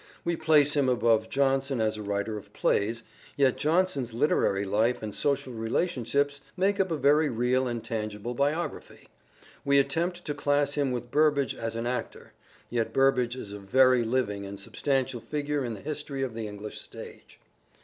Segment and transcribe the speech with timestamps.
[0.25, 3.03] We place him above Jonson as a writer of plays,
[3.37, 9.09] yet Jonson's literary life and social relationships make up a very real and tangible biography.
[9.63, 12.33] We attempt to class him with Burbage as an actor,
[12.71, 14.11] yet Burbage is a very 88" SHAKESPEARE" IDENTIFIED
[14.41, 17.39] living and substantial figure in the history of the English stage.